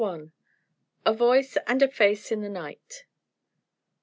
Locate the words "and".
1.67-1.83